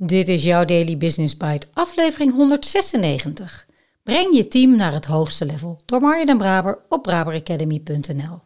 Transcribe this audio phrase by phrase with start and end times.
[0.00, 3.66] Dit is jouw Daily Business Bite, aflevering 196.
[4.02, 8.38] Breng je team naar het hoogste level door Marja den Braber op braberacademy.nl.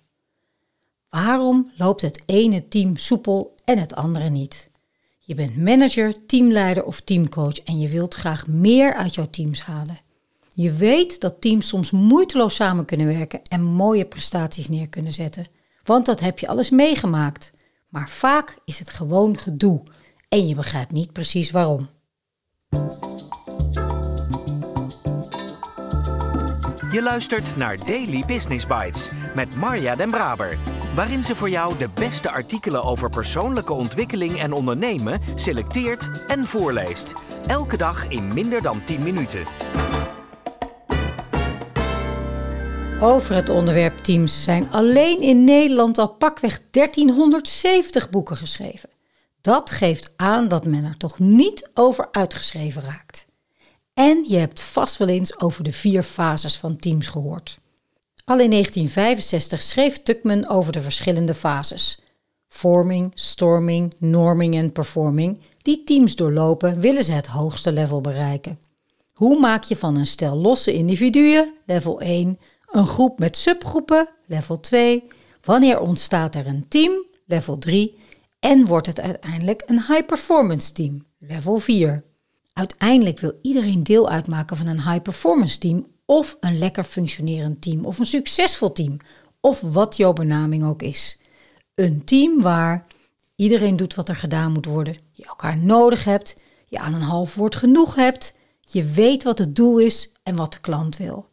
[1.08, 4.70] Waarom loopt het ene team soepel en het andere niet?
[5.18, 10.00] Je bent manager, teamleider of teamcoach en je wilt graag meer uit jouw teams halen.
[10.52, 15.46] Je weet dat teams soms moeiteloos samen kunnen werken en mooie prestaties neer kunnen zetten,
[15.84, 17.52] want dat heb je alles meegemaakt.
[17.88, 19.82] Maar vaak is het gewoon gedoe
[20.32, 21.88] en je begrijpt niet precies waarom.
[26.90, 30.58] Je luistert naar Daily Business Bites met Marja Den Braber,
[30.94, 37.12] waarin ze voor jou de beste artikelen over persoonlijke ontwikkeling en ondernemen selecteert en voorleest.
[37.46, 39.44] Elke dag in minder dan 10 minuten.
[43.00, 48.91] Over het onderwerp teams zijn alleen in Nederland al pakweg 1370 boeken geschreven.
[49.42, 53.26] Dat geeft aan dat men er toch niet over uitgeschreven raakt.
[53.94, 57.58] En je hebt vast wel eens over de vier fases van teams gehoord.
[58.24, 62.00] Al in 1965 schreef Tuckman over de verschillende fases.
[62.48, 68.58] Forming, storming, norming en performing, die teams doorlopen, willen ze het hoogste level bereiken.
[69.12, 72.38] Hoe maak je van een stel losse individuen, level 1,
[72.70, 75.04] een groep met subgroepen, level 2,
[75.42, 76.92] wanneer ontstaat er een team,
[77.26, 78.00] level 3,
[78.42, 82.04] en wordt het uiteindelijk een high-performance team, level 4.
[82.52, 87.98] Uiteindelijk wil iedereen deel uitmaken van een high-performance team of een lekker functionerend team of
[87.98, 88.96] een succesvol team
[89.40, 91.18] of wat jouw benaming ook is.
[91.74, 92.86] Een team waar
[93.36, 97.34] iedereen doet wat er gedaan moet worden, je elkaar nodig hebt, je aan een half
[97.34, 101.26] woord genoeg hebt, je weet wat het doel is en wat de klant wil.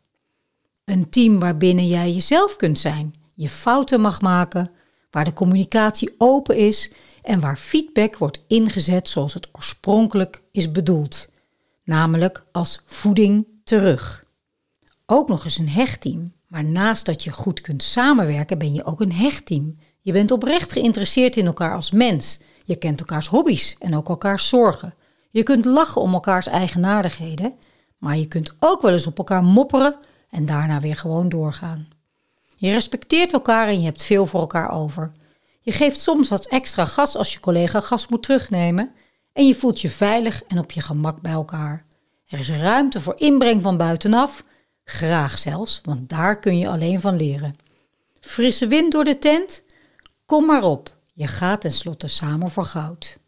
[0.86, 4.72] Een team waarbinnen jij jezelf kunt zijn, je fouten mag maken,
[5.12, 11.30] waar de communicatie open is en waar feedback wordt ingezet zoals het oorspronkelijk is bedoeld,
[11.84, 14.24] namelijk als voeding terug.
[15.06, 19.02] Ook nog eens een hechtteam, maar naast dat je goed kunt samenwerken ben je ook
[19.02, 19.74] een hechtteam.
[20.02, 22.40] Je bent oprecht geïnteresseerd in elkaar als mens.
[22.66, 24.94] Je kent elkaars hobby's en ook elkaars zorgen.
[25.30, 27.54] Je kunt lachen om elkaars eigenaardigheden,
[27.98, 29.96] maar je kunt ook wel eens op elkaar mopperen
[30.30, 31.88] en daarna weer gewoon doorgaan.
[32.60, 35.12] Je respecteert elkaar en je hebt veel voor elkaar over.
[35.62, 38.92] Je geeft soms wat extra gas als je collega gas moet terugnemen
[39.34, 41.86] en je voelt je veilig en op je gemak bij elkaar.
[42.28, 44.44] Er is ruimte voor inbreng van buitenaf,
[44.84, 47.56] graag zelfs, want daar kun je alleen van leren.
[48.20, 49.62] Frisse wind door de tent?
[50.26, 53.20] Kom maar op, je gaat tenslotte samen voor goud.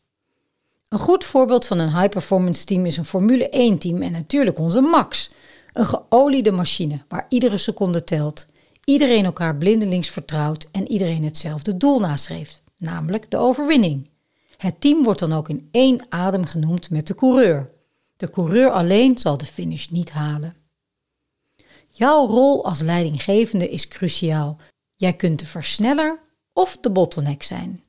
[0.89, 5.29] Een goed voorbeeld van een high-performance team is een Formule 1-team en natuurlijk onze Max.
[5.71, 8.45] Een geoliede machine waar iedere seconde telt
[8.83, 14.09] iedereen elkaar blindelings vertrouwt en iedereen hetzelfde doel nastreeft, namelijk de overwinning.
[14.57, 17.69] Het team wordt dan ook in één adem genoemd met de coureur.
[18.17, 20.55] De coureur alleen zal de finish niet halen.
[21.89, 24.57] Jouw rol als leidinggevende is cruciaal.
[24.95, 26.19] Jij kunt de versneller
[26.53, 27.83] of de bottleneck zijn.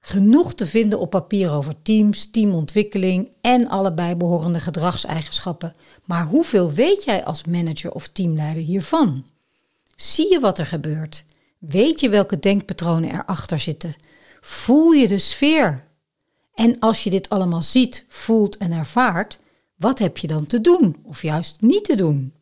[0.00, 5.72] Genoeg te vinden op papier over teams, teamontwikkeling en alle bijbehorende gedragseigenschappen.
[6.04, 9.26] Maar hoeveel weet jij als manager of teamleider hiervan?
[10.00, 11.24] Zie je wat er gebeurt?
[11.58, 13.94] Weet je welke denkpatronen erachter zitten?
[14.40, 15.84] Voel je de sfeer?
[16.54, 19.38] En als je dit allemaal ziet, voelt en ervaart,
[19.76, 22.34] wat heb je dan te doen of juist niet te doen?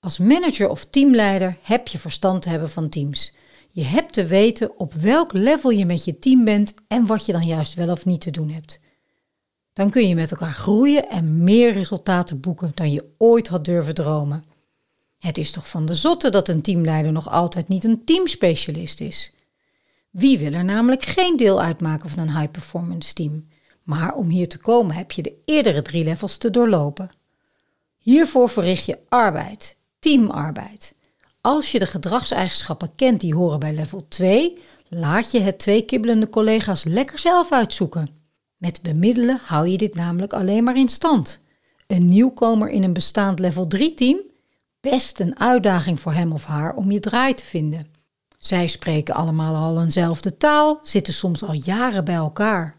[0.00, 3.34] Als manager of teamleider heb je verstand te hebben van teams.
[3.68, 7.32] Je hebt te weten op welk level je met je team bent en wat je
[7.32, 8.80] dan juist wel of niet te doen hebt.
[9.72, 13.94] Dan kun je met elkaar groeien en meer resultaten boeken dan je ooit had durven
[13.94, 14.51] dromen.
[15.22, 19.32] Het is toch van de zotte dat een teamleider nog altijd niet een teamspecialist is.
[20.10, 23.48] Wie wil er namelijk geen deel uitmaken van een high-performance team?
[23.82, 27.10] Maar om hier te komen heb je de eerdere drie levels te doorlopen.
[27.98, 30.94] Hiervoor verricht je arbeid, teamarbeid.
[31.40, 36.28] Als je de gedragseigenschappen kent die horen bij level 2, laat je het twee kibbelende
[36.28, 38.08] collega's lekker zelf uitzoeken.
[38.56, 41.40] Met bemiddelen hou je dit namelijk alleen maar in stand.
[41.86, 44.30] Een nieuwkomer in een bestaand level 3 team
[44.90, 47.86] best een uitdaging voor hem of haar om je draai te vinden.
[48.38, 52.76] Zij spreken allemaal al eenzelfde taal, zitten soms al jaren bij elkaar.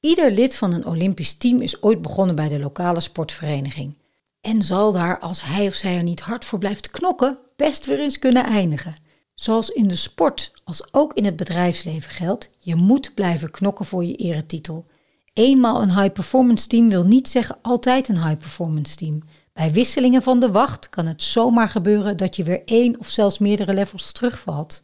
[0.00, 3.96] Ieder lid van een Olympisch team is ooit begonnen bij de lokale sportvereniging
[4.40, 8.00] en zal daar, als hij of zij er niet hard voor blijft knokken, best weer
[8.00, 8.94] eens kunnen eindigen.
[9.34, 14.04] Zoals in de sport als ook in het bedrijfsleven geldt, je moet blijven knokken voor
[14.04, 14.86] je eretitel.
[15.32, 19.22] Eenmaal een high performance team wil niet zeggen altijd een high performance team.
[19.58, 23.38] Bij wisselingen van de wacht kan het zomaar gebeuren dat je weer één of zelfs
[23.38, 24.82] meerdere levels terugvalt.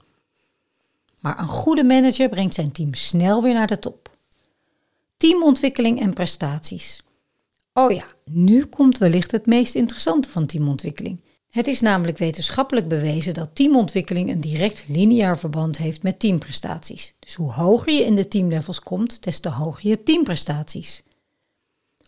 [1.21, 4.11] Maar een goede manager brengt zijn team snel weer naar de top.
[5.17, 7.03] teamontwikkeling en prestaties.
[7.73, 11.21] Oh ja, nu komt wellicht het meest interessante van teamontwikkeling.
[11.51, 17.15] Het is namelijk wetenschappelijk bewezen dat teamontwikkeling een direct lineair verband heeft met teamprestaties.
[17.19, 21.03] Dus hoe hoger je in de teamlevels komt, des te hoger je teamprestaties.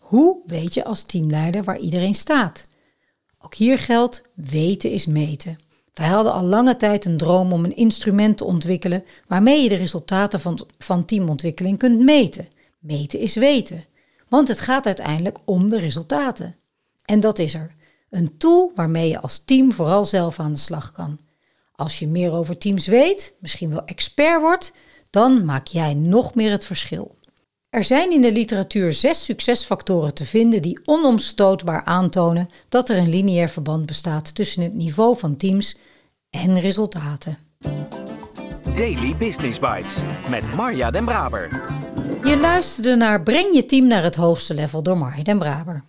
[0.07, 2.67] Hoe weet je als teamleider waar iedereen staat?
[3.39, 5.57] Ook hier geldt, weten is meten.
[5.93, 9.75] Wij hadden al lange tijd een droom om een instrument te ontwikkelen waarmee je de
[9.75, 12.47] resultaten van, van teamontwikkeling kunt meten.
[12.79, 13.85] Meten is weten,
[14.27, 16.55] want het gaat uiteindelijk om de resultaten.
[17.05, 17.75] En dat is er.
[18.09, 21.19] Een tool waarmee je als team vooral zelf aan de slag kan.
[21.71, 24.73] Als je meer over teams weet, misschien wel expert wordt,
[25.09, 27.16] dan maak jij nog meer het verschil.
[27.77, 33.09] Er zijn in de literatuur zes succesfactoren te vinden die onomstootbaar aantonen dat er een
[33.09, 35.77] lineair verband bestaat tussen het niveau van teams
[36.29, 37.37] en resultaten.
[38.75, 39.97] Daily Business Bites
[40.29, 41.65] met Marja Den Braber.
[42.23, 45.83] Je luisterde naar Breng je team naar het hoogste level door Marja Den Braber.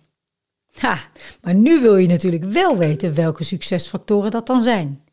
[0.79, 0.97] Ha,
[1.41, 5.03] maar nu wil je natuurlijk wel weten welke succesfactoren dat dan zijn.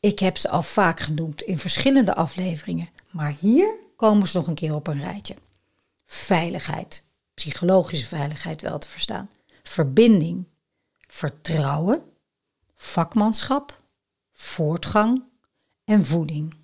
[0.00, 4.54] Ik heb ze al vaak genoemd in verschillende afleveringen, maar hier komen ze nog een
[4.54, 5.34] keer op een rijtje.
[6.12, 7.04] Veiligheid,
[7.34, 9.30] psychologische veiligheid wel te verstaan.
[9.62, 10.44] Verbinding,
[11.06, 12.02] vertrouwen,
[12.76, 13.82] vakmanschap,
[14.32, 15.22] voortgang
[15.84, 16.54] en voeding.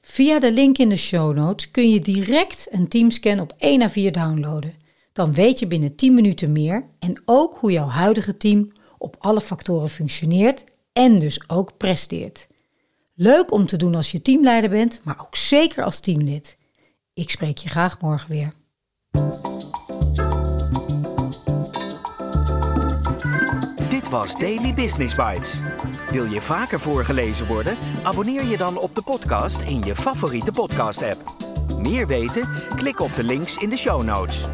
[0.00, 4.10] Via de link in de show notes kun je direct een teamscan op 1 A4
[4.10, 4.74] downloaden.
[5.12, 9.40] Dan weet je binnen 10 minuten meer en ook hoe jouw huidige team op alle
[9.40, 12.46] factoren functioneert en dus ook presteert.
[13.14, 16.56] Leuk om te doen als je teamleider bent, maar ook zeker als teamlid.
[17.14, 18.52] Ik spreek je graag morgen weer.
[23.88, 25.60] Dit was Daily Business Bites.
[26.10, 27.76] Wil je vaker voorgelezen worden?
[28.02, 31.32] Abonneer je dan op de podcast in je favoriete podcast-app.
[31.78, 32.48] Meer weten?
[32.76, 34.46] Klik op de links in de show notes.